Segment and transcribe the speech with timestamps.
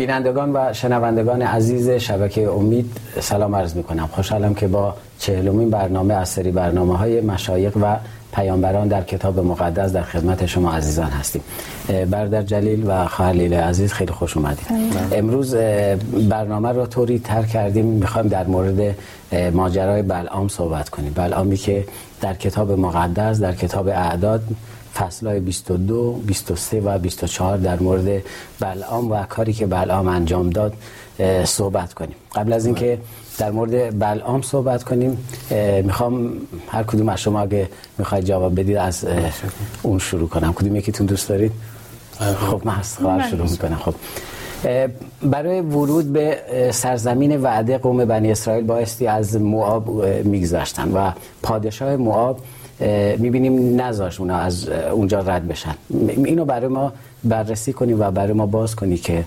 [0.00, 6.14] بینندگان و شنوندگان عزیز شبکه امید سلام عرض می کنم خوشحالم که با چهلمین برنامه
[6.14, 7.96] از سری برنامه های مشایق و
[8.32, 11.42] پیامبران در کتاب مقدس در خدمت شما عزیزان هستیم.
[12.10, 14.66] بردر جلیل و خواهر عزیز خیلی خوش اومدید.
[15.12, 15.54] امروز
[16.28, 18.94] برنامه رو طوری تر کردیم می‌خوایم در مورد
[19.52, 21.12] ماجرای بلعام صحبت کنیم.
[21.12, 21.84] بلعامی که
[22.20, 24.42] در کتاب مقدس در کتاب اعداد
[24.94, 28.22] فصلهای 22 23 و 24 در مورد
[28.60, 30.72] بلعام و کاری که بلعام انجام داد
[31.44, 32.14] صحبت کنیم.
[32.34, 32.98] قبل از اینکه
[33.38, 35.18] در مورد بلعام صحبت کنیم
[35.84, 36.32] می‌خوام
[36.68, 39.06] هر کدوم از شما اگه می‌خواید جواب بدید از
[39.82, 40.52] اون شروع کنم.
[40.52, 41.52] کدوم یکیتون دوست دارید؟
[42.18, 42.98] خب من از
[43.30, 43.76] شروع می‌کنم.
[43.76, 43.94] خب.
[45.22, 46.38] برای ورود به
[46.72, 51.10] سرزمین وعده قوم بنی اسرائیل بایستی از مواب میگذاشتن و
[51.42, 52.40] پادشاه مواب
[53.18, 55.74] می‌بینیم نذاش اونا از اونجا رد بشن
[56.06, 56.92] اینو برای ما
[57.24, 59.24] بررسی کنی و برای ما باز کنی که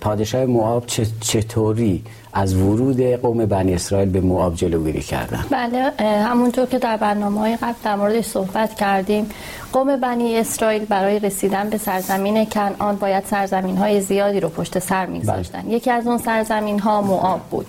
[0.00, 0.84] پادشاه مواب
[1.20, 7.40] چطوری از ورود قوم بنی اسرائیل به مواب جلوگیری کردن بله همونطور که در برنامه
[7.40, 9.30] های قبل در موردش صحبت کردیم
[9.72, 15.06] قوم بنی اسرائیل برای رسیدن به سرزمین کنعان باید سرزمین های زیادی رو پشت سر
[15.06, 15.70] میگذاشتن بله.
[15.70, 17.66] یکی از اون سرزمین ها مواب بود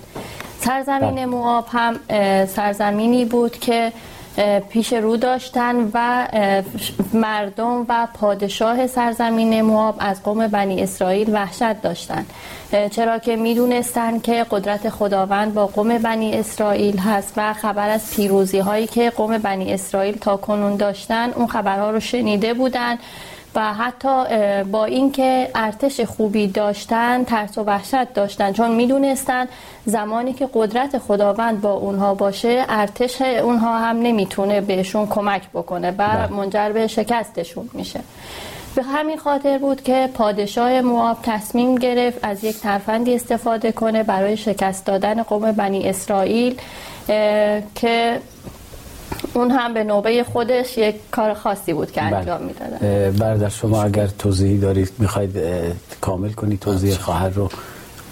[0.60, 1.26] سرزمین بله.
[1.26, 1.96] مواب هم
[2.46, 3.92] سرزمینی بود که
[4.70, 6.28] پیش رو داشتن و
[7.12, 12.30] مردم و پادشاه سرزمین مواب از قوم بنی اسرائیل وحشت داشتند
[12.90, 18.58] چرا که می‌دونستند که قدرت خداوند با قوم بنی اسرائیل هست و خبر از پیروزی
[18.58, 22.98] هایی که قوم بنی اسرائیل تا کنون داشتن اون خبرها رو شنیده بودند
[23.54, 24.24] و حتی
[24.64, 29.46] با اینکه ارتش خوبی داشتن ترس و وحشت داشتن چون می‌دونستن
[29.86, 35.94] زمانی که قدرت خداوند با اونها باشه ارتش اونها هم نمی‌تونه بهشون کمک بکنه و
[35.94, 36.26] بله.
[36.26, 38.00] منجر به شکستشون میشه
[38.74, 44.36] به همین خاطر بود که پادشاه مواب تصمیم گرفت از یک ترفندی استفاده کنه برای
[44.36, 46.60] شکست دادن قوم بنی اسرائیل
[47.74, 48.20] که
[49.34, 52.16] اون هم به نوبه خودش یک کار خاصی بود که بله.
[52.16, 53.10] انجام می‌دادن.
[53.10, 55.38] برادر شما اگر توضیحی دارید می‌خواید
[56.00, 57.02] کامل کنید توضیح بله.
[57.02, 57.48] خواهر رو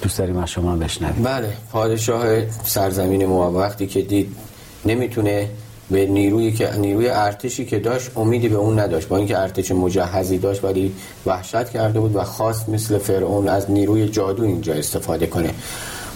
[0.02, 1.22] دوست داریم از شما بشنویم.
[1.22, 1.52] بله.
[1.72, 4.36] پادشاه سرزمین مواب وقتی که دید
[4.84, 5.48] نمی‌تونه
[5.90, 9.08] به نیرویی که نیروی ارتشی که داشت امیدی به اون نداشت.
[9.08, 10.92] با اینکه ارتش مجهزی داشت ولی
[11.26, 15.50] وحشت کرده بود و خواست مثل فرعون از نیروی جادو اینجا استفاده کنه.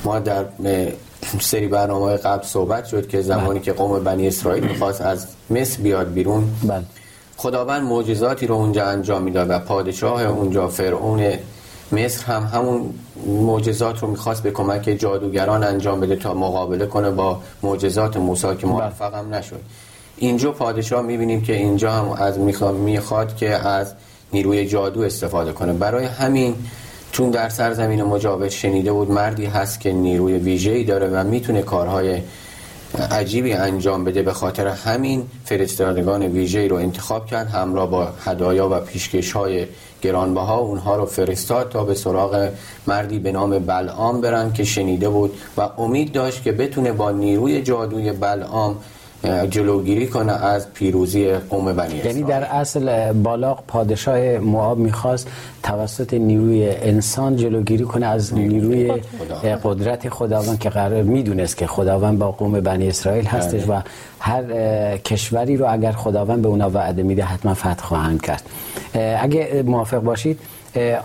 [0.04, 0.44] ما در
[1.40, 3.60] سری برنامه قبل صحبت شد که زمانی بله.
[3.60, 6.82] که قوم بنی اسرائیل می‌خواست از مصر بیاد بیرون بله.
[7.36, 11.32] خداوند معجزاتی رو اونجا انجام می‌داد و پادشاه اونجا فرعون
[11.92, 12.94] مصر هم همون
[13.26, 18.66] معجزات رو می‌خواست به کمک جادوگران انجام بده تا مقابله کنه با معجزات موسی که
[18.66, 18.66] بله.
[18.66, 19.60] موفق هم نشد
[20.16, 22.38] اینجا پادشاه می‌بینیم که اینجا هم از
[22.72, 23.94] می‌خواد که از
[24.32, 26.54] نیروی جادو استفاده کنه برای همین
[27.16, 32.20] چون در سرزمین مجاور شنیده بود مردی هست که نیروی ویژه‌ای داره و می‌تونه کارهای
[33.10, 38.80] عجیبی انجام بده به خاطر همین فرستادگان ویژه‌ای رو انتخاب کرد همراه با هدایا و
[38.80, 39.66] پیشکش های
[40.02, 42.50] گرانبها اونها رو فرستاد تا به سراغ
[42.86, 47.62] مردی به نام بلعام برن که شنیده بود و امید داشت که بتونه با نیروی
[47.62, 48.76] جادوی بلعام
[49.50, 55.28] جلوگیری کنه از پیروزی قوم بنی یعنی در اصل بالاق پادشاه مواب می‌خواست
[55.62, 58.92] توسط نیروی انسان جلوگیری کنه از نیروی
[59.64, 63.78] قدرت خداوند که قرار می‌دونست که خداوند با قوم بنی اسرائیل هستش بله.
[63.78, 63.82] و
[64.20, 64.42] هر
[64.96, 68.42] کشوری رو اگر خداوند به اونا وعده میده حتما فتح خواهند کرد.
[69.20, 70.38] اگه موافق باشید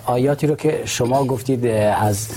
[0.05, 2.27] آیاتی رو که شما گفتید از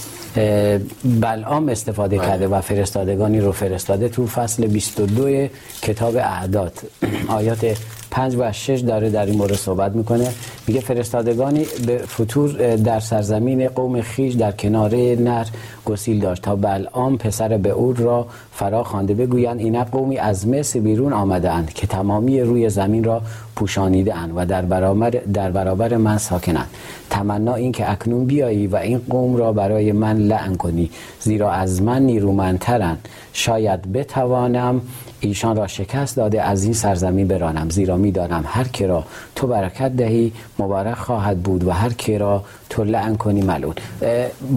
[1.05, 2.27] بلعام استفاده بله.
[2.27, 5.49] کرده و فرستادگانی رو فرستاده تو فصل 22
[5.83, 6.73] کتاب اعداد
[7.29, 7.77] آیات
[8.15, 10.29] پنج و شش داره در این مورد صحبت می‌کنه.
[10.67, 15.47] میگه فرستادگانی به فطور در سرزمین قوم خیش در کنار نر
[15.85, 19.61] گسیل داشت تا بلعام پسر به او را فرا خوانده بگویند.
[19.61, 23.23] این قومی از مصر بیرون آمده اند که تمامی روی زمین را
[23.57, 26.71] پوشانیده اند و در برابر در برابر من ساکنند.
[27.11, 30.91] تمنا این که اکنون بیایی و این قوم را برای من لعن کنی
[31.21, 33.09] زیرا از من نیرومندترند.
[33.33, 34.81] شاید بتوانم
[35.21, 38.45] ایشان را شکست داده از این سرزمین برانم زیرا می‌دانم.
[38.47, 39.01] هر که را
[39.37, 43.75] تو برکت دهی مبارک خواهد بود و هر که را تو لعن کنی ملعون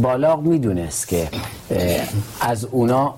[0.02, 1.28] بالاغ می‌دونست که
[2.42, 3.16] از اونا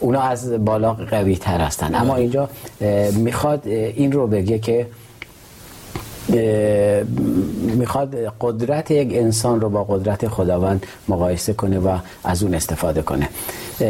[0.00, 1.94] اونا از بالاغ قوی تر هستن.
[1.94, 2.48] اما اینجا
[3.26, 3.66] می‌خواد
[4.00, 4.86] این رو بگه که
[7.76, 13.28] می‌خواد قدرت یک انسان رو با قدرت خداوند مقایسه کنه و از اون استفاده کنه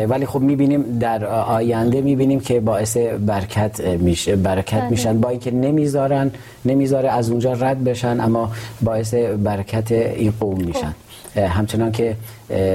[0.09, 4.91] ولی خب می‌بینیم در آینده می‌بینیم که باعث برکت میشه برکت بله.
[4.91, 6.31] میشن با اینکه نمی‌ذارن
[6.65, 8.51] نمی‌ذاره از اونجا رد بشن اما
[8.83, 11.04] باعث برکت این قوم میشن خب.
[11.37, 12.17] همچنان که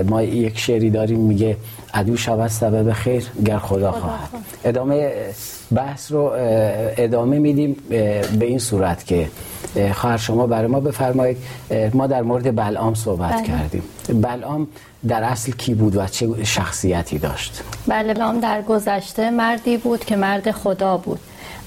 [0.07, 1.57] ما یک شعری داریم میگه
[1.94, 4.29] عدو شود سبب خیر گر خدا خواهد.
[4.63, 5.11] ادامه
[5.75, 6.31] بحث رو
[6.97, 7.75] ادامه میدیم
[8.39, 9.27] به این صورت که
[9.94, 11.38] خواهر شما برای ما بفرمایید
[11.94, 13.44] ما در مورد بلعام صحبت بله.
[13.44, 13.83] کردیم.
[14.21, 14.67] بلعام
[15.07, 20.15] در اصل کی بود و چه شخصیتی داشت؟ بله بلعام در گذشته مردی بود که
[20.15, 21.19] مرد خدا بود.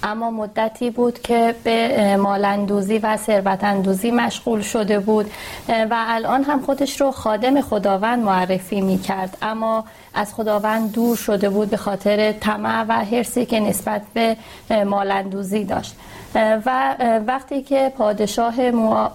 [0.03, 5.31] اما مدتی بود که به مالندوزی و ثروتاندوزی مشغول شده بود
[5.69, 9.85] و الان هم خودش رو خادم خداوند معرفی می کرد اما
[10.15, 14.37] از خداوند دور شده بود به خاطر طمع و حرسی که نسبت به
[14.85, 15.97] مالندوزی داشت
[16.35, 16.95] و
[17.27, 19.09] وقتی که پادشاه مو...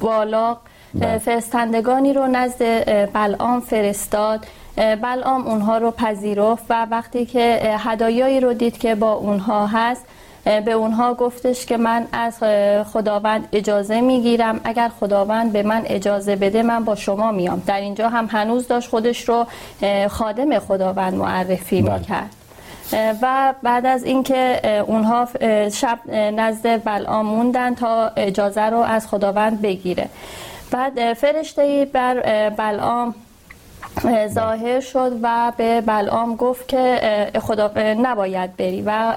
[0.00, 0.60] بالاق
[0.94, 1.18] بله.
[1.18, 2.62] فرستندگانی رو نزد
[3.12, 4.46] بلعام فرستاد
[4.76, 10.04] بلعام اونها رو پذیرفت و وقتی که هدایایی رو دید که با اونها هست
[10.44, 12.38] به اونها گفتش که من از
[12.92, 14.60] خداوند اجازه می‌گیرم.
[14.64, 17.62] اگر خداوند به من اجازه بده من با شما میام.
[17.66, 19.46] در اینجا هم هنوز داشت خودش رو
[20.08, 21.98] خادم خداوند معرفی بله.
[21.98, 22.30] می‌کرد.
[23.22, 25.28] و بعد از اینکه اونها
[25.72, 30.08] شب نزد بلعام موندن تا اجازه رو از خداوند بگیره.
[30.70, 33.14] بعد فرشته بر بلعام
[34.28, 37.00] ظاهر شد و به بلعام گفت که
[37.42, 39.14] خدا نباید بری و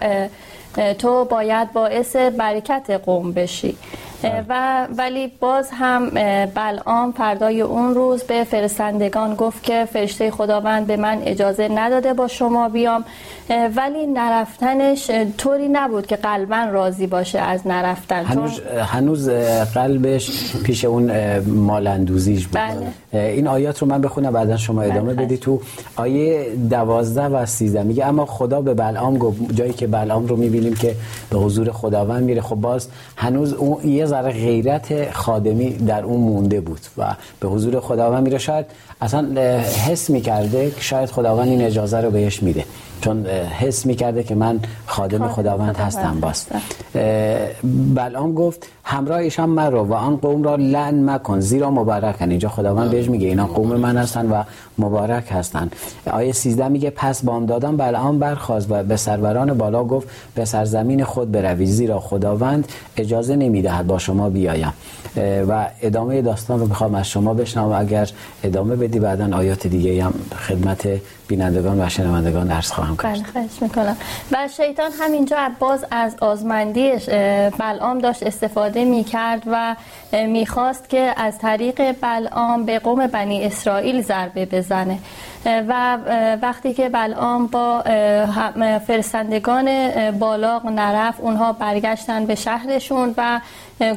[1.00, 3.78] تو باید باعث برکت قوم بشی.
[4.24, 6.10] و ولی باز هم
[6.56, 12.28] بلعام فردای اون روز به فرستندگان گفت که فرشته خداوند به من اجازه نداده با
[12.28, 13.04] شما بیام.
[13.76, 18.26] ولی نرفتنش طوری نبود که قلبا راضی باشه از نرفتن.
[18.26, 19.30] هنوز, هنوز
[19.74, 22.62] قلبش پیش اون مالندوزیش بود.
[23.14, 23.20] بله.
[23.20, 25.62] این آیات رو من بخونم بعدا شما بله، ادامه بدی تو
[25.96, 27.84] آیه دوازده و سیزده.
[27.84, 30.96] میگه اما خدا به بلعام گفت جایی که بلعام رو می‌بینیم که
[31.30, 32.42] به حضور خداوند میره.
[32.42, 37.80] خب باز هنوز اون یه ذره غیرت خادمی در اون مونده بود و به حضور
[37.80, 38.66] خداوند میره شاید
[39.02, 39.42] اصلا
[39.88, 42.64] حس می‌کرده که شاید خداوند این اجازه رو بهش میده.
[43.02, 43.26] چون
[43.60, 46.46] حس می‌کرده که من خادم خداوند هستم باز.
[47.96, 52.30] بلعام گفت همراهشان مرو و آن قوم را لعن مکن زیرا مبارکن.
[52.30, 54.44] اینجا خداوند بهش میگه اینا قوم من هستن و
[54.78, 55.70] مبارک هستن.
[56.12, 61.32] آیه 13 میگه پس بامدادان بلعام برخواست و به سروران بالا گفت به سرزمین خود
[61.32, 62.68] بروید زیرا خداوند
[62.98, 64.74] اجازه نمی‌دهد با شما بیایم.
[65.50, 68.10] و ادامه داستان رو می‌خوام از شما بشنوم اگر
[68.44, 70.14] ادامه بدی بعدا آیات دیگه هم
[70.48, 70.88] خدمت
[71.28, 73.14] بینندگان و شنوندگان درس خواهم کرد.
[73.14, 73.98] بله خواهش می‌کنم.
[74.32, 76.92] و شیطان همینجا باز از آزمندی
[77.60, 79.76] بلعام داشت استفاده می‌کرد و
[80.14, 85.00] می‌خواست که از طریق بلعام به قوم بنی اسرائیل ضربه بزنه
[85.46, 85.98] و
[86.42, 87.84] وقتی که بلعام با
[88.88, 93.42] فرستندگان بالاغ نرف اونها برگشتن به شهرشون و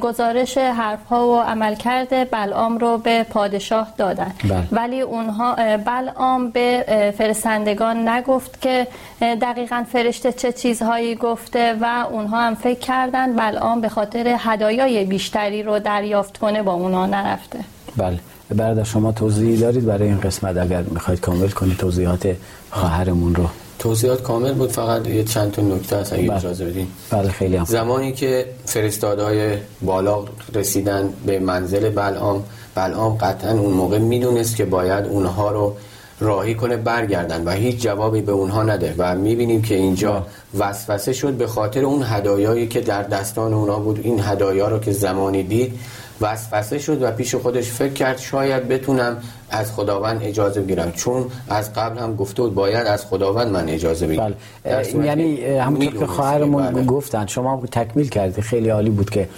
[0.00, 4.68] گزارش حرف ها و عملکرد بلعام رو به پادشاه دادن بله.
[4.72, 6.84] ولی اونها بلعام به
[7.18, 8.86] فرستندگان نگفت که
[9.20, 15.62] دقیقا فرشته چه چیزهایی گفته و اونها هم فکر کردن بلعام به خاطر هدایای بیشتری
[15.62, 17.58] رو دریافت کنه با اونها نرفته
[17.96, 18.18] بله
[18.56, 22.36] برادر شما توضیحی دارید برای این قسمت اگر می‌خواید کامل کنید توضیحات
[22.70, 23.44] خواهرمون رو
[23.78, 26.36] توضیحات کامل بود فقط یه چند تا نکته هست اگه بله.
[26.36, 27.64] اجازه بدین بله خیلی هم.
[27.64, 35.04] زمانی که فرستادهای بالا رسیدن به منزل بلعام بلعام قطعا اون موقع می‌دونست که باید
[35.06, 35.76] اونها رو
[36.20, 40.26] راهی کنه برگردن و هیچ جوابی به اونها نده و می‌بینیم که اینجا.
[40.58, 44.92] وسوسه شد به خاطر اون هدایایی که در دستان اونها بود این هدایا رو که
[44.92, 45.78] زمانی دید
[46.20, 49.16] وسوسه شد و پیش خودش فکر کرد شاید بتونم
[49.50, 54.06] از خداوند اجازه بگیرم چون از قبل هم گفته بود باید از خداوند من اجازه
[54.06, 54.34] بگیرم
[54.64, 55.06] بله.
[55.06, 56.84] یعنی همونطور که خواهرمون بله.
[56.84, 59.28] گفتن شما تکمیل کردی خیلی عالی بود که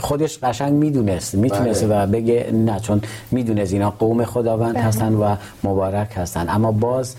[0.00, 2.02] خودش قشنگ می‌دونست می‌تونست بله.
[2.02, 4.82] و بگه نه چون می‌دونست اینا قوم خداوند بله.
[4.82, 7.14] هستن و مبارک هستن اما باز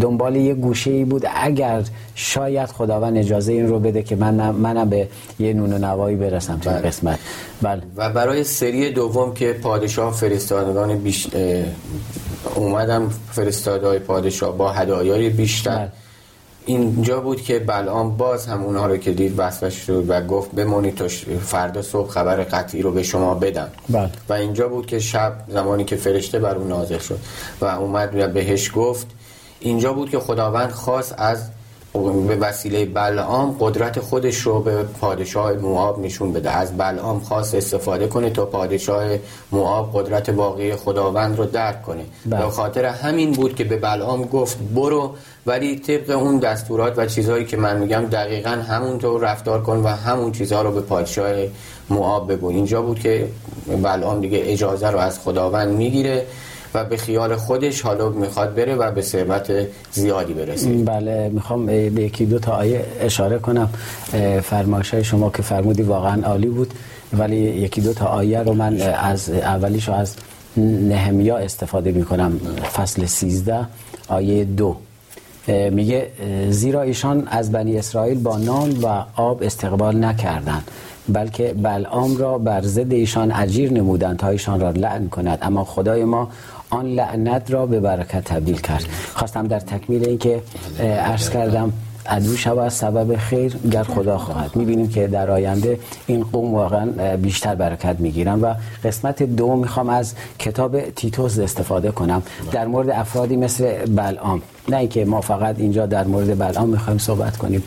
[0.00, 1.82] دنبال یه گوشه ای بود اگر
[2.14, 5.08] شاید خداوند اجازه این رو بده که من منم به
[5.38, 6.80] یه نون و نوایی برسم تو بله.
[6.80, 7.18] قسمت
[7.62, 7.82] بله.
[7.96, 11.28] و برای سری دوم که پادشاه فرستادگان بیش
[12.54, 15.92] اومدم فرستادهای پادشاه با هدایای بیشتر بله.
[16.68, 20.94] اینجا بود که بلعام باز هم اونها رو که دید وصفش شد و گفت بمونید
[20.94, 21.08] تا
[21.38, 24.10] فردا صبح خبر قطعی رو به شما بدم بله.
[24.28, 27.18] و اینجا بود که شب زمانی که فرشته بر اون نازل شد
[27.60, 29.06] و اومد و بهش گفت
[29.60, 31.42] اینجا بود که خداوند خواست از
[32.02, 36.50] به وسیله بلعام قدرت خودش رو به پادشاه مواب نشون بده.
[36.50, 39.04] از بلعام خواست استفاده کنه تا پادشاه
[39.52, 42.04] مواب قدرت واقعی خداوند رو درک کنه.
[42.26, 42.44] بله.
[42.44, 45.14] به خاطر همین بود که به بلعام گفت برو
[45.46, 50.32] ولی طبق اون دستورات و چیزهایی که من میگم دقیقا همونطور رفتار کن و همون
[50.32, 51.32] چیزها رو به پادشاه
[51.90, 52.48] مواب بگو.
[52.48, 53.28] اینجا بود که
[53.82, 56.26] بلعام دیگه اجازه رو از خداوند می‌گیره.
[56.74, 59.52] و به خیال خودش حالا می‌خواد بره و به ثروت
[59.92, 60.68] زیادی برسه.
[60.72, 63.68] بله می‌خوام به یکی دو تا آیه اشاره کنم.
[64.42, 66.74] فرمایش های شما که فرمودی واقعا عالی بود
[67.12, 70.14] ولی یکی دو تا آیه رو من از اولیش از
[70.56, 72.40] نهمیا استفاده می‌کنم.
[72.76, 73.66] فصل 13
[74.08, 74.76] آیه دو.
[75.70, 76.06] میگه
[76.50, 80.70] زیرا ایشان از بنی اسرائیل با نان و آب استقبال نکردند.
[81.08, 85.38] بلکه بلعام را بر ضد ایشان اجیر نمودند تا ایشان را لعن کند.
[85.42, 86.28] اما خدای ما
[86.70, 88.84] آن لعنت را به برکت تبدیل کرد.
[89.14, 90.42] خواستم در تکمیل این که
[90.80, 91.72] عرض کردم
[92.06, 94.56] عدو شود سبب خیر گر خدا خواهد.
[94.56, 100.14] می‌بینیم که در آینده این قوم واقعا بیشتر برکت می‌گیرن و قسمت دو می‌خوام از
[100.38, 102.22] کتاب تیتوس استفاده کنم.
[102.52, 104.42] در مورد افرادی مثل بلعام.
[104.68, 107.62] نه اینکه ما فقط اینجا در مورد بلعام می‌خوایم صحبت کنیم.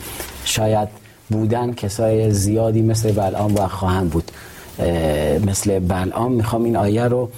[0.45, 1.00] شاید
[1.31, 4.31] بودن کسای زیادی مثل بلعام و خواهند بود.
[5.45, 7.29] مثل بلعام می‌خوام این آیه رو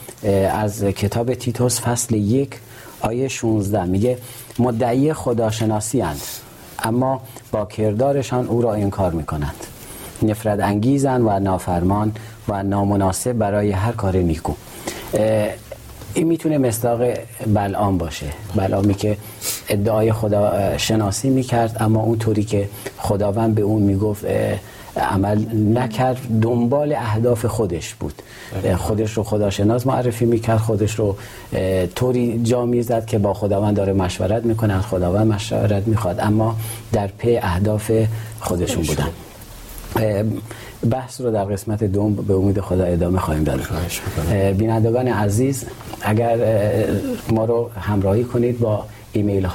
[0.51, 2.59] از کتاب تیتوس فصل یک
[3.01, 4.17] آیه 16 میگه
[4.59, 6.21] مدعی خداشناسی هند
[6.83, 7.21] اما
[7.51, 9.55] با کردارشان او را انکار می‌کنند.
[10.23, 12.11] نفرت انگیزن و نافرمان
[12.47, 14.53] و نامناسب برای هر کار نیکو.
[16.13, 17.01] این می‌تونه مصداق
[17.53, 18.25] بلعام باشه.
[18.55, 19.17] بلعامی که
[19.69, 24.25] ادعای خدا شناسی می‌کرد اما اونطوری که خداوند به اون می‌گفت
[24.97, 25.45] عمل
[25.79, 28.21] نکرد دنبال اهداف خودش بود.
[28.77, 31.15] خودش رو خداشناس معرفی می‌کرد خودش رو
[31.95, 36.55] طوری جا می‌زد که با خداوند داره مشورت می‌کنه از خداوند مشورت می‌خواد اما
[36.91, 37.91] در پی اهداف
[38.39, 39.09] خودشون بودن.
[40.91, 43.61] بحث رو در قسمت دوم به امید خدا ادامه خواهیم داد.
[44.57, 45.65] بینندگان عزیز
[46.01, 46.37] اگر
[47.29, 49.45] ما رو همراهی کنید با ایمیل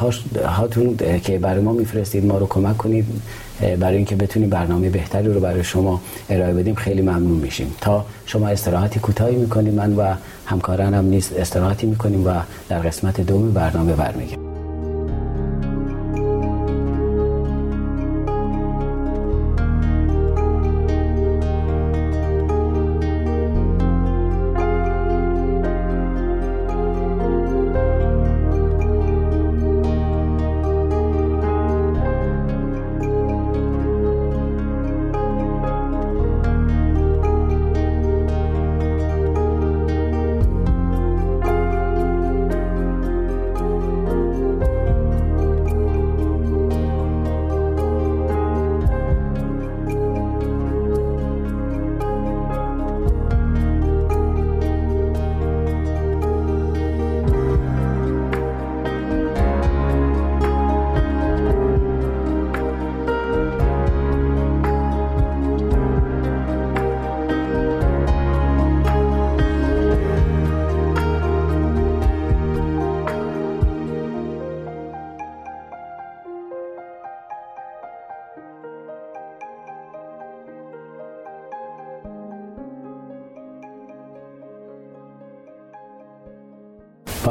[0.46, 3.04] هاتون که برای ما میفرستید ما رو کمک کنید
[3.80, 6.00] برای اینکه بتونیم برنامه بهتری رو برای شما
[6.30, 7.74] ارائه بدیم خیلی ممنون میشیم.
[7.80, 10.14] تا شما استراحتی کوتاهی می‌کنیم من و
[10.46, 12.30] همکارانم نیست استراحتی می‌کنیم و
[12.68, 14.47] در قسمت دوم برنامه برمیگردیم.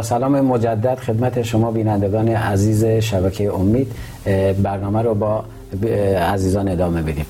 [0.01, 3.91] سلام مجدد خدمت شما بینندگان عزیز شبکه امید
[4.63, 5.43] برنامه رو با
[6.33, 7.25] عزیزان ادامه بدیم.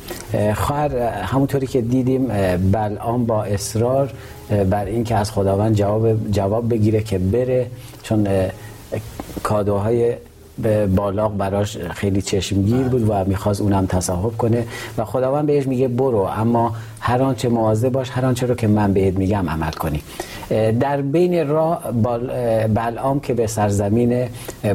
[0.54, 2.28] خواهر همونطوری که دیدیم
[2.72, 4.14] بلعام با اصرار
[4.70, 7.68] بر اینکه از خداوند جواب جواب بگیره که بره
[8.04, 8.28] چون
[9.44, 10.14] کادوهای
[10.96, 16.18] بالاق براش خیلی چشمگیر بود و می‌خواست اونم تصاحب کنه و خداوند بهش میگه برو
[16.18, 16.76] اما
[17.08, 20.04] هر آنچه مواظب باش هر آنچه رو که من بهت میگم عمل کنی.
[20.80, 21.92] در بین راه
[22.68, 24.28] بلعام که به سرزمین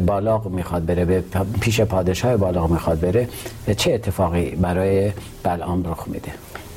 [0.07, 1.25] بالاق می‌خواد بره به
[1.61, 3.29] پیش پادشاه بالاق می‌خواد بره
[3.77, 5.13] چه اتفاقی برای
[5.43, 6.33] بلعام رخ میده؟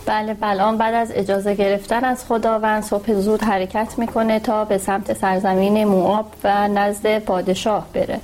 [0.06, 5.14] بله بلعام بعد از اجازه گرفتن از خداوند صبح زود حرکت می‌کنه تا به سمت
[5.14, 8.20] سرزمین مواب و نزد پادشاه بره.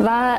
[0.00, 0.38] و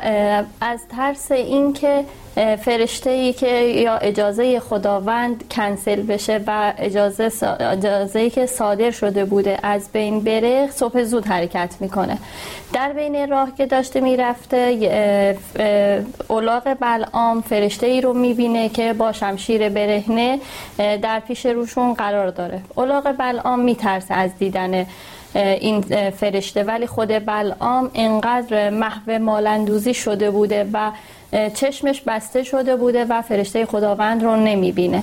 [0.60, 8.46] از ترس اینکه فرشته ای که یا اجازه خداوند کنسل بشه و اجازه اجازه که
[8.46, 12.18] صادر شده بوده از بین بره صبح زود حرکت می‌کنه.
[12.72, 15.36] در بین راه که داشته می‌رفته
[16.28, 20.40] اولاغ بلعام فرشته ای رو می‌بینه که با شمشیر برهنه
[20.78, 22.60] در پیش روشون قرار داره.
[22.74, 24.86] اولاغ بلعام میترسه از دیدن
[25.34, 26.62] این فرشته.
[26.62, 30.90] ولی خود بلعام انقدر محو مالندوزی شده بوده و
[31.54, 35.02] چشمش بسته شده بوده و فرشته خداوند رو نمی‌بینه.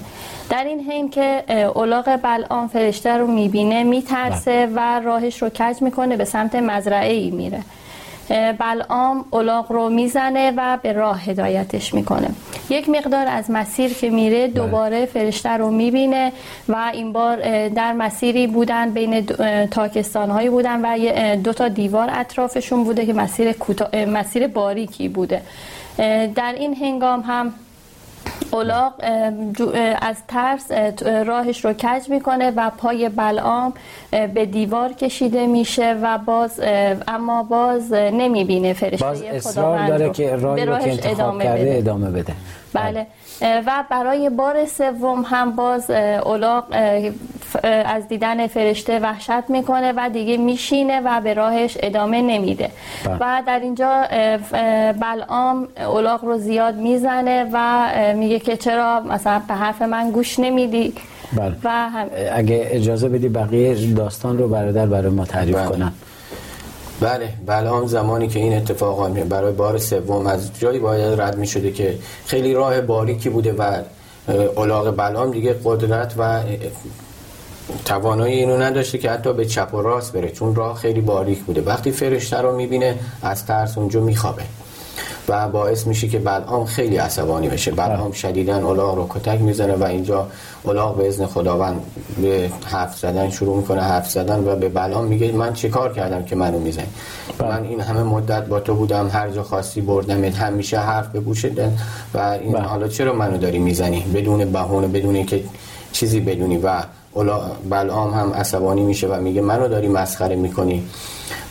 [0.49, 1.43] در این حین که
[1.75, 4.75] اولاغ بلعام فرشته رو می‌بینه میترسه بله.
[4.75, 7.61] و راهش رو کج می‌کنه به سمت مزرعه ای میره.
[8.29, 12.27] بلعام اولاغ رو می‌زنه و به راه هدایتش می‌کنه
[12.69, 14.53] یک مقدار از مسیر که میره بله.
[14.53, 16.31] دوباره فرشته رو می‌بینه
[16.69, 19.25] و این بار در مسیری بودن بین
[19.71, 20.97] تاکستان هایی بودن و
[21.35, 23.55] دو تا دیوار اطرافشون بوده که مسیر,
[24.07, 25.41] مسیر باریکی بوده
[26.35, 27.53] در این هنگام هم
[28.51, 28.93] اولاق
[30.01, 30.71] از ترس
[31.25, 33.73] راهش رو کج می‌کنه و پای بلعام
[34.11, 36.61] به دیوار کشیده میشه و باز
[37.07, 41.77] اما باز نمی‌بینه فرشته باز اصرار داره که راهی رو که انتخاب ادامه کرده بده.
[41.77, 42.33] ادامه بده.
[42.73, 43.07] بله.
[43.41, 45.91] و برای بار سوم هم باز
[46.25, 46.65] اولاق
[47.63, 52.69] از دیدن فرشته وحشت می‌کنه و دیگه میشینه و به راهش ادامه نمیده
[53.05, 53.17] بله.
[53.19, 54.03] و در اینجا
[55.01, 60.93] بلعام اولاق رو زیاد می‌زنه و میگه که چرا مثلا به حرف من گوش نمیدی
[61.33, 61.55] بله.
[61.63, 62.07] و هم...
[62.33, 65.67] اگه اجازه بدی بقیه داستان رو برادر برای ما تعریف بله.
[65.67, 65.93] کنم
[67.01, 71.71] بله بلام زمانی که این اتفاق برای بار سوم از جایی باید رد می شده
[71.71, 73.81] که خیلی راه باریکی بوده و
[74.55, 76.39] اولاغ بلام دیگه قدرت و
[77.85, 81.61] توانایی اینو نداشته که حتی به چپ و راست بره چون راه خیلی باریک بوده.
[81.61, 84.43] وقتی فرشته رو می‌بینه از ترس اونجا میخوابه.
[85.29, 87.71] و باعث میشه که بلعام خیلی عصبانی بشه.
[87.71, 90.27] بلعام شدیدن اولاغ رو کتک می‌زنه و اینجا
[90.63, 91.81] اولاغ به ازن خداوند
[92.21, 96.23] به حرف زدن شروع می‌کنه حرف زدن و به بلعام میگه من چه کار کردم
[96.23, 96.87] که منو می‌زنی؟
[97.37, 97.49] بله.
[97.49, 101.19] من این همه مدت با تو بودم هر جا خواستی بردم همیشه حرف به
[102.13, 102.61] و این بله.
[102.61, 105.43] حالا چرا منو داری می‌زنی؟ بدون بهونه بدون که
[105.91, 106.83] چیزی بدونی و
[107.69, 110.83] بلعام هم عصبانی میشه و میگه منو داری مسخره می‌کنی.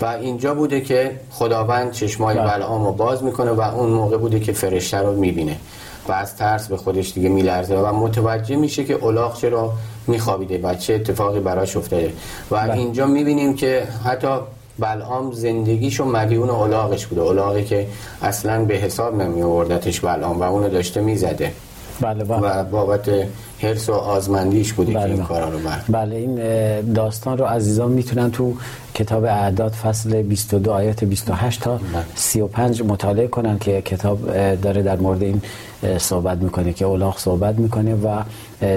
[0.00, 2.44] و اینجا بوده که خداوند چشمای بله.
[2.44, 5.56] بلعام رو باز می‌کنه و اون موقع بوده که فرشته رو می‌بینه.
[6.08, 9.72] و از ترس به خودش دیگه میلرزه و متوجه میشه که اولاغ چرا
[10.06, 12.12] میخوابیده و چه اتفاقی براش افتاده.
[12.50, 12.72] و بله.
[12.72, 14.28] اینجا می‌بینیم که حتی
[14.78, 17.20] بلعام زندگیشو مدیون اولاغش بوده.
[17.20, 17.86] اولاغی که
[18.22, 21.52] اصلا به حساب نمی آوردتش بلعام و اونو داشته می‌زده.
[22.00, 22.24] بله.
[22.24, 23.10] و بابت
[23.62, 25.04] حرس و آزمندیش بودی بله.
[25.04, 26.34] که این کارا رو بر بله این
[26.92, 28.54] داستان رو عزیزان می‌تونن تو
[28.94, 31.80] کتاب اعداد فصل 22 آیات 28 تا
[32.14, 32.92] 35 بله.
[32.92, 34.18] مطالعه کنن که کتاب
[34.56, 35.42] داره در مورد این
[35.98, 38.22] صحبت می‌کنه که اولاغ صحبت می‌کنه و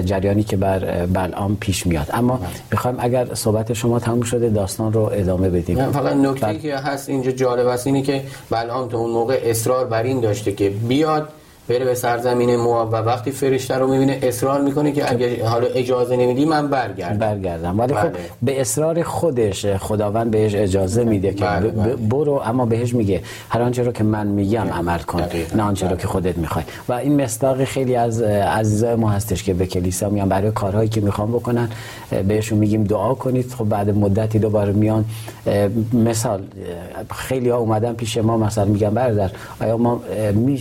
[0.02, 2.10] جریانی که بر بلعام پیش میاد.
[2.12, 2.48] اما بله.
[2.70, 5.90] می‌خوایم اگر صحبت شما تموم شده داستان رو ادامه بدیم.
[5.90, 6.58] فقط نکته بل...
[6.58, 10.52] که هست اینجا جالب است اینه که بلعام تو اون موقع اصرار بر این داشته
[10.52, 11.28] که بیاد
[11.68, 16.16] بره به سرزمین مواب و وقتی فرشته رو می‌بینه اصرار می‌کنه که اگه حالا اجازه
[16.16, 17.18] نمیدی من برگردم.
[17.18, 17.80] برگردم.
[17.80, 18.12] ولی خب بله.
[18.42, 21.96] به اصرار خودش خداوند بهش اجازه میده که بله بله.
[21.96, 25.22] برو اما بهش میگه هر آنچه رو که من میگم عمل کن
[25.54, 26.64] نه آنچه رو که خودت می‌خوای.
[26.88, 31.00] و این مصداق خیلی از عزیزای ما هستش که به کلیسا میان برای کارهایی که
[31.00, 31.68] می‌خوام بکنن
[32.28, 33.54] بهشون میگیم دعا کنید.
[33.58, 35.04] خب بعد مدتی دوباره میان
[35.92, 36.42] مثال
[37.14, 40.00] خیلی ها اومدن پیش ما مثلا میگن برادر آیا ما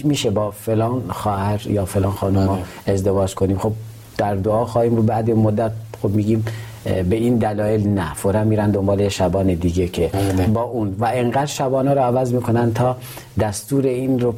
[0.04, 2.60] میشه با فلان فلان خواهر یا فلان خانم.
[2.88, 3.72] ازدواج کنیم خب
[4.18, 6.46] در دعا خواهیم رو بعد مدت خب میگیم
[6.84, 10.48] به این دلایل نه فورا میرن دنبال شبان دیگه که بله.
[10.48, 12.98] با اون و انقدر شبانه رو عوض می‌کنن تا
[13.40, 14.32] دستور این رو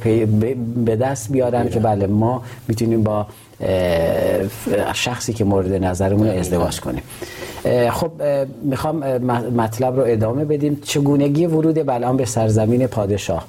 [0.84, 1.70] به دست بیارن بله.
[1.70, 3.26] که بله ما می‌تونیم با
[4.92, 7.02] شخصی که مورد نظرمون ازدواج کنیم.
[7.90, 8.10] خب
[8.62, 8.96] می‌خوام
[9.56, 10.80] مطلب رو ادامه بدیم.
[10.84, 13.44] چگونگی ورود بلان به سرزمین پادشاه؟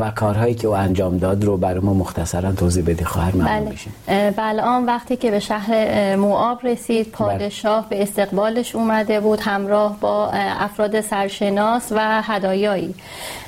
[0.00, 3.04] و کارهایی که او انجام داد رو برای ما مختصرا توضیح بدی.
[3.04, 3.74] خواهر ممنون
[4.06, 4.30] بله.
[4.30, 7.12] بلعام وقتی که به شهر موآب رسید بله.
[7.12, 12.94] پادشاه به استقبالش اومده بود همراه با افراد سرشناس و هدایایی.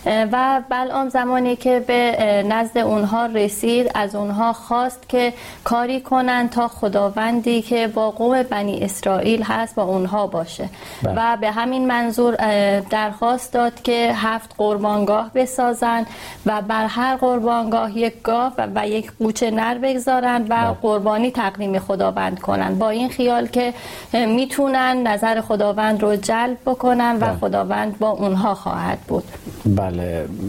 [0.07, 2.17] و بلعام زمانی که به
[2.49, 5.33] نزد اونها رسید از اونها خواست که
[5.65, 10.69] کاری کنن تا خداوندی که با قوم بنی اسرائیل هست با اونها باشه
[11.03, 11.15] بله.
[11.17, 12.37] و به همین منظور
[12.81, 16.07] درخواست داد که هفت قربانگاه بسازن
[16.47, 20.77] و بر هر قربانگاه یک گاو و یک قوچه نر بگذارن و بله.
[20.83, 23.75] قربانی تقدیم خداوند کنن با این خیال که
[24.13, 27.37] می‌تونن نظر خداوند رو جلب بکنن و بله.
[27.37, 29.25] خداوند با اونها خواهد بود
[29.67, 29.90] بله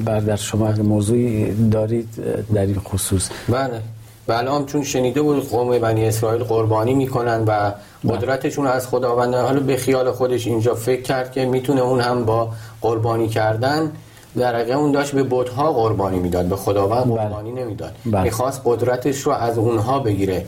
[0.05, 2.09] در شما موضوعی دارید
[2.53, 3.81] در این خصوص بله
[4.27, 7.71] بلام چون شنیده بود قوم بنی اسرائیل قربانی می‌کنن و
[8.03, 8.17] بله.
[8.17, 12.49] قدرتشون از خداوند حالا به خیال خودش اینجا فکر کرد که می‌تونه اون هم با
[12.81, 13.91] قربانی کردن
[14.37, 17.15] در واقع اون داشت به بتها قربانی می‌داد به خداوند بله.
[17.15, 18.23] قربانی نمی‌داد بله.
[18.23, 20.45] می‌خواست قدرتش رو از اونها بگیره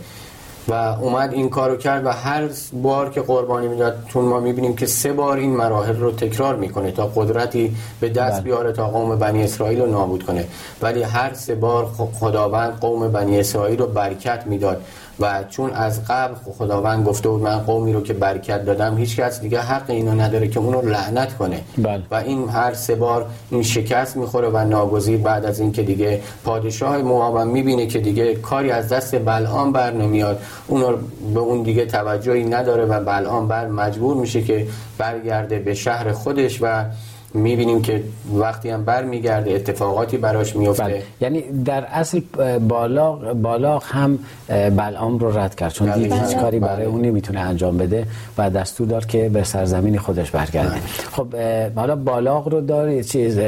[0.67, 4.85] و اومد این کارو کرد و هر بار که قربانی می‌داد چون ما می‌بینیم که
[4.85, 8.41] سه بار این مراحل رو تکرار می‌کنه تا قدرتی به دست بله.
[8.41, 10.45] بیاره تا قوم بنی اسرائیل رو نابود کنه
[10.81, 11.85] ولی هر سه بار
[12.19, 14.81] خداوند قوم بنی اسرائیل رو برکت می‌داد
[15.19, 19.41] و چون از قبل خداوند گفته بود من قومی رو که برکت دادم هیچ کس
[19.41, 22.01] دیگه حق اینو نداره که اونو لعنت کنه بله.
[22.11, 26.97] و این هر سه بار این شکست می‌خوره و ناگزیر بعد از اینکه دیگه پادشاه
[26.97, 30.97] مواب می‌بینه که دیگه کاری از دست بلعام بر نمیاد اونو
[31.33, 36.59] به اون دیگه توجهی نداره و بلعام بر مجبور میشه که برگرده به شهر خودش
[36.61, 36.85] و
[37.33, 41.03] می‌بینیم که وقتی هم برمیگرده اتفاقاتی براش میفته بله.
[41.21, 42.21] یعنی در اصل
[42.67, 44.19] بالاغ, بالاغ هم
[44.49, 46.85] بلعام رو رد کرد چون دید هیچ کاری برای بله.
[46.85, 50.79] اون نمی‌تونه انجام بده و دستور دار که به سرزمین خودش برگرده بله.
[51.11, 51.35] خب
[51.75, 53.39] حالا بالاغ رو داری چیز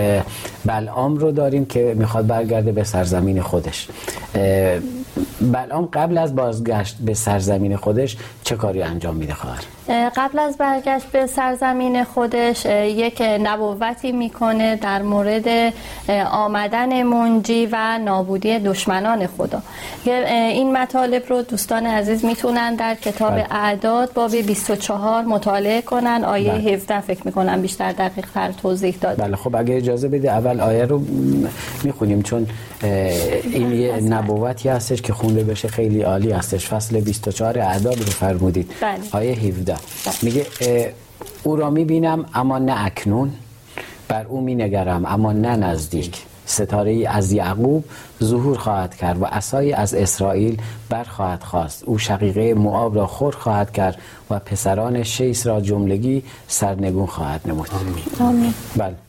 [0.65, 3.88] بلعام رو داریم که می‌خواد برگرده به سرزمین خودش
[5.41, 11.06] بلعام قبل از بازگشت به سرزمین خودش چه کاری انجام میده خواهر قبل از برگشت
[11.06, 15.74] به سرزمین خودش یک نبوتی می‌کنه در مورد
[16.32, 19.62] آمدن منجی و نابودی دشمنان خدا.
[20.50, 23.48] این مطالب رو دوستان عزیز می‌تونن در کتاب بله.
[23.52, 26.24] اعداد باب 24 مطالعه کنن.
[26.24, 26.74] آیه بله.
[26.74, 30.86] 17 فکر می‌کنم بیشتر دقیق تر توضیح داد بله خب اگه اجازه بده اول آیه
[30.86, 31.02] رو
[31.84, 32.48] می‌خونیم چون
[33.43, 36.67] این یه نبوتی هستش که خونده بشه خیلی عالی هستش.
[36.67, 38.71] فصل 24 اعداد رو فرمودید.
[38.82, 39.00] بله.
[39.12, 39.74] آیه 17
[40.21, 40.45] میگه
[41.43, 43.33] او را می‌بینم اما نه اکنون.
[44.07, 46.23] بر او مینگرم اما نه نزدیک.
[46.45, 47.83] ستاره ای از یعقوب
[48.23, 51.83] ظهور خواهد کرد و اسایی از اسرائیل برخواهد خواست.
[51.83, 53.97] او شقیقه معاب را خور خواهد کرد
[54.29, 57.69] و پسران شیس را جملگی سرنگون خواهد نمود.
[58.19, 58.53] آمین.
[58.77, 59.05] بله.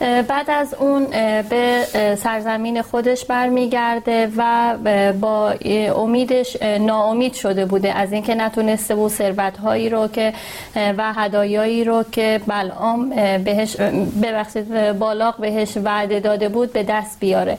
[0.00, 1.06] بعد از اون
[1.50, 1.84] به
[2.18, 4.74] سرزمین خودش برمیگرده و
[5.20, 5.54] با
[5.96, 10.32] امیدش ناامید شده بوده از اینکه نتونسته بود ثروت هایی رو که
[10.76, 13.76] و هدایایی رو که بلعام بهش
[14.22, 17.58] ببخشید بالاق بهش وعده داده بود به دست بیاره.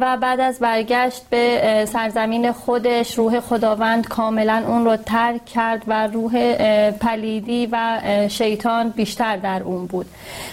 [0.00, 6.06] و بعد از برگشت به سرزمین خودش روح خداوند کاملا اون رو ترک کرد و
[6.06, 6.52] روح
[6.90, 10.06] پلیدی و شیطان بیشتر در اون بود.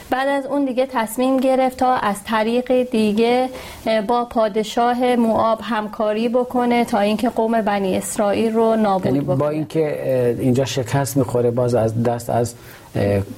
[0.10, 3.50] بعد از اون دیگه تصمیم گرفت تا از طریق دیگه
[4.08, 9.36] با پادشاه مواب همکاری بکنه تا اینکه قوم بنی اسرائیل رو نابود یعنی بکنه.
[9.36, 12.56] با اینکه اینجا شکست می‌خوره باز از دست از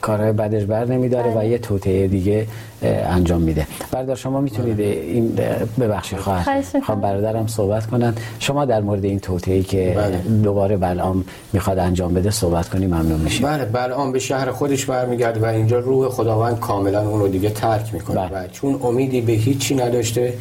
[0.02, 2.48] کارهای بعدش بر نمیداره و یه توطعه دیگه
[2.84, 3.68] انجام میده.
[3.92, 5.40] برادر شما می‌تونید این
[5.80, 6.62] ببخشید خواهر.
[6.88, 8.14] خب برادرم صحبت کنن.
[8.40, 10.18] شما در مورد این توطعه که بله.
[10.44, 13.48] دوباره بلعام می‌خواد انجام بده صحبت کنی ممنون میشیم.
[13.48, 17.94] بله بلعام به شهر خودش برمیگرده و اینجا روح خداوند کاملا اون رو دیگه ترک
[17.94, 18.16] می‌کنه.
[18.16, 18.44] بله.
[18.44, 20.34] و چون امیدی به هیچی نداشته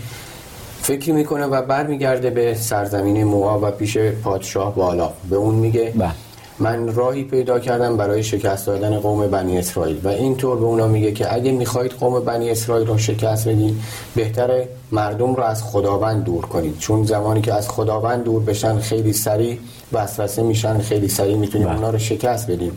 [0.82, 5.10] فکر می‌کنه و برمیگرده به سرزمین موآب و پیش پادشاه بالا.
[5.30, 6.10] به اون میگه بله.
[6.58, 10.00] من راهی پیدا کردم برای شکست دادن قوم بنی اسرائیل.
[10.04, 13.80] و اینطور به اونا میگه که اگه می‌خواید قوم بنی اسرائیل رو شکست بدین
[14.14, 19.12] بهتره مردم رو از خداوند دور کنید چون زمانی که از خداوند دور بشن خیلی
[19.12, 19.58] سریع
[19.92, 21.76] وسوسه میشن خیلی سریع می‌تونیم بله.
[21.76, 22.72] اونا رو شکست بدیم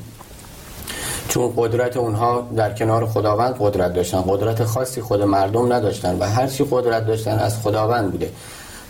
[1.28, 4.24] چون قدرت اونها در کنار خداوند قدرت داشتن.
[4.28, 8.30] قدرت خاصی خود مردم نداشتن و هر چی قدرت داشتن از خداوند بوده.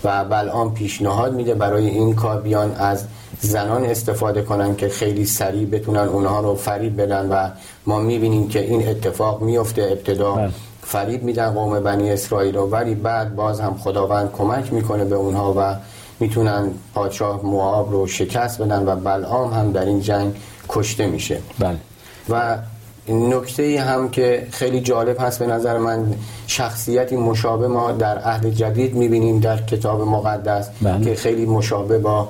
[0.03, 3.03] و بلعام پیشنهاد میده برای این کار بیان از
[3.39, 7.49] زنان استفاده کنن که خیلی سریع بتونن اونها رو فریب بدن و
[7.85, 10.51] ما می‌بینیم که این اتفاق میفته ابتدا بله.
[10.81, 15.53] فریب میدن قوم بنی اسرائیل رو ولی بعد باز هم خداوند کمک می‌کنه به اونها
[15.57, 15.75] و
[16.19, 20.35] می‌تونن پادشاه مواب رو شکست بدن و بلعام هم در این جنگ
[20.69, 21.77] کشته میشه بله.
[22.29, 22.57] و
[23.09, 26.13] نکته هم که خیلی جالب هست به نظر من
[26.47, 31.05] شخصیتی مشابه ما در عهد جدید می‌بینیم در کتاب مقدس بله.
[31.05, 32.29] که خیلی مشابه با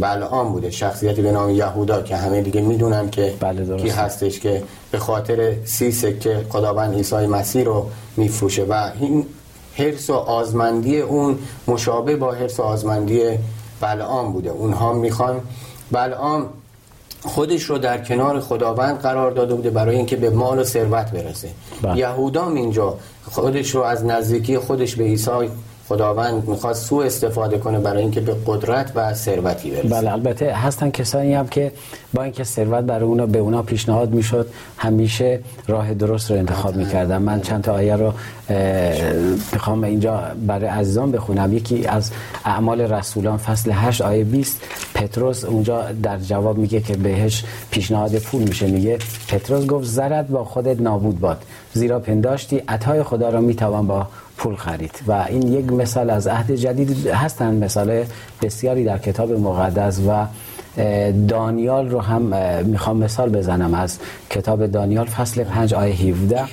[0.00, 0.70] بلعام بوده.
[0.70, 5.56] شخصیتی به نام یهودا که همه دیگه می‌دونن که بله کی هستش که به خاطر
[5.64, 8.64] سی سکه خداوند عیسی مسیح رو میفروشه.
[8.64, 9.26] و این
[9.74, 11.38] حرس و آزمندی اون
[11.68, 13.22] مشابه با حرس و آزمندی
[13.80, 14.50] بلعام بوده.
[14.50, 15.40] اونها می‌خوان
[15.92, 16.46] بلعام
[17.24, 21.48] خودش رو در کنار خداوند قرار داده بوده برای اینکه به مال و ثروت برسه.
[21.82, 21.98] بله.
[21.98, 22.96] یهودام اینجا
[23.30, 25.50] خودش رو از نزدیکی خودش به عیسی
[25.92, 29.88] خداوند می‌خواد سو استفاده کنه برای اینکه به قدرت و ثروتی برسه.
[29.88, 31.72] بله البته هستن کسانی هم که
[32.14, 37.18] با اینکه ثروت برای اونا به اونا پیشنهاد می‌شد همیشه راه درست رو انتخاب می‌کردن.
[37.18, 38.12] من چند تا آیه رو
[39.52, 41.52] می‌خوام اینجا برای عزیزان بخونم.
[41.52, 42.10] یکی از
[42.44, 44.60] اعمال رسولان فصل 8 آیه 20
[44.94, 48.66] پتروس اونجا در جواب میگه که بهش پیشنهاد پول میشه.
[48.66, 51.42] میگه پتروس گفت زرد با خودت نابود باد.
[51.72, 54.06] زیرا پنداشتی عطای خدا را می‌توان با
[54.42, 54.94] پول خرید.
[55.06, 58.04] و این یک مثال از عهد جدید هستن مثال
[58.42, 60.26] بسیاری در کتاب مقدس و
[61.28, 62.22] دانیال رو هم
[62.64, 63.74] می‌خوام مثال بزنم.
[63.74, 63.98] از
[64.30, 66.44] کتاب دانیال فصل 5 آیه 17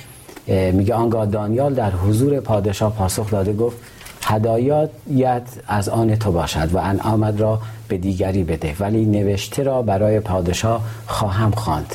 [0.72, 3.76] میگه آنگاه دانیال در حضور پادشاه پاسخ داده گفت
[4.24, 10.20] هدایت از آن تو باشد و انعامت را به دیگری بده ولی نوشته را برای
[10.20, 11.94] پادشاه خواهم خواند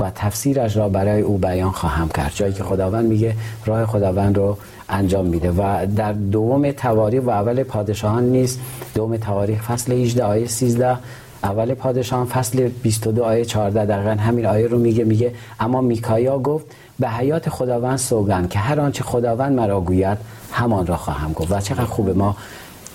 [0.00, 2.32] و تفسیرش را برای او بیان خواهم کرد.
[2.34, 3.34] جایی که خداوند میگه
[3.66, 4.56] راه خداوند رو
[4.90, 8.60] انجام میده و در دوم تواریخ و اول پادشاهان نیست
[8.94, 10.96] دوم تواریخ فصل 18 آیه 13
[11.44, 16.66] اول پادشاهان فصل 22 آیه 14 دقیقا همین آیه رو میگه میگه اما میکایا گفت
[16.98, 20.18] به حیات خداوند سوگند که هر آنچه خداوند مرا گوید
[20.52, 22.36] همان را خواهم گفت و چقدر خوبه ما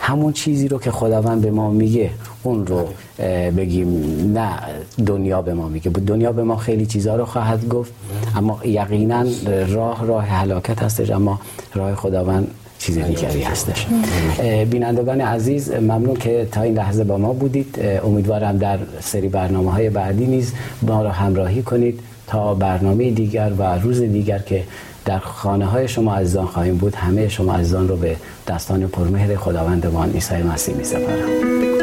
[0.05, 2.09] همون چیزی رو که خداوند به ما میگه
[2.43, 2.87] اون رو
[3.57, 3.89] بگیم
[4.37, 4.49] نه
[5.05, 5.91] دنیا به ما میگه.
[5.91, 7.91] دنیا به ما خیلی چیزها رو خواهد گفت
[8.35, 9.25] اما یقینا
[9.67, 11.39] راه راه هلاکت هستش اما
[11.73, 12.47] راه خداوند
[12.79, 13.87] چیز دیگری هستش.
[14.71, 17.79] بینندگان عزیز ممنون که تا این لحظه با ما بودید.
[18.05, 23.79] امیدوارم در سری برنامه های بعدی نیز ما را همراهی کنید تا برنامه دیگر و
[23.79, 24.63] روز دیگر که
[25.05, 26.95] در خانه های شما عزیزان خواهیم بود.
[26.95, 28.15] همه شما عزیزان رو به
[28.47, 31.74] دستان پرمهر خداوندمان عیسی مسیح می سپارم